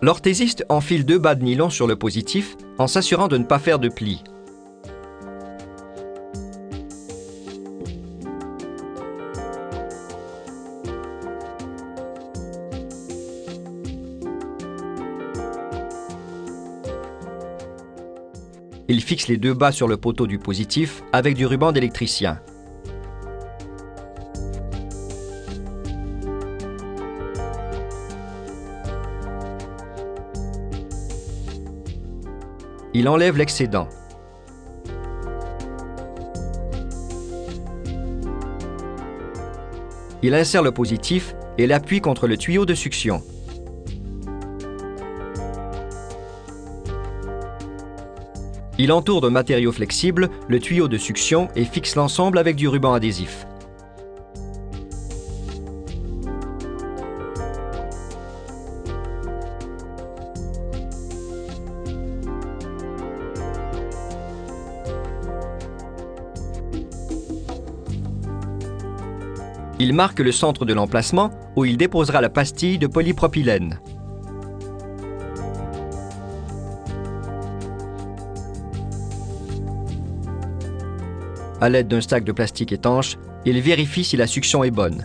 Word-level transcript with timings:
L'orthésiste 0.00 0.64
enfile 0.68 1.04
deux 1.04 1.18
bas 1.18 1.34
de 1.34 1.42
nylon 1.42 1.70
sur 1.70 1.88
le 1.88 1.96
positif 1.96 2.56
en 2.78 2.86
s'assurant 2.86 3.26
de 3.26 3.36
ne 3.36 3.44
pas 3.44 3.58
faire 3.58 3.80
de 3.80 3.88
plis. 3.88 4.22
Il 18.90 19.02
fixe 19.02 19.26
les 19.26 19.36
deux 19.36 19.52
bas 19.52 19.72
sur 19.72 19.88
le 19.88 19.96
poteau 19.96 20.28
du 20.28 20.38
positif 20.38 21.02
avec 21.12 21.34
du 21.34 21.44
ruban 21.44 21.72
d'électricien. 21.72 22.40
Il 32.98 33.08
enlève 33.08 33.36
l'excédent. 33.38 33.88
Il 40.20 40.34
insère 40.34 40.64
le 40.64 40.72
positif 40.72 41.36
et 41.58 41.68
l'appuie 41.68 42.00
contre 42.00 42.26
le 42.26 42.36
tuyau 42.36 42.66
de 42.66 42.74
succion. 42.74 43.22
Il 48.78 48.90
entoure 48.90 49.20
de 49.20 49.28
matériaux 49.28 49.70
flexibles 49.70 50.28
le 50.48 50.58
tuyau 50.58 50.88
de 50.88 50.98
succion 50.98 51.46
et 51.54 51.64
fixe 51.64 51.94
l'ensemble 51.94 52.36
avec 52.36 52.56
du 52.56 52.66
ruban 52.66 52.94
adhésif. 52.94 53.46
Il 69.80 69.92
marque 69.92 70.18
le 70.18 70.32
centre 70.32 70.64
de 70.64 70.74
l'emplacement 70.74 71.30
où 71.54 71.64
il 71.64 71.76
déposera 71.76 72.20
la 72.20 72.30
pastille 72.30 72.78
de 72.78 72.88
polypropylène. 72.88 73.78
À 81.60 81.68
l'aide 81.68 81.88
d'un 81.88 82.00
stack 82.00 82.24
de 82.24 82.32
plastique 82.32 82.72
étanche, 82.72 83.16
il 83.44 83.60
vérifie 83.60 84.04
si 84.04 84.16
la 84.16 84.26
succion 84.26 84.64
est 84.64 84.70
bonne. 84.70 85.04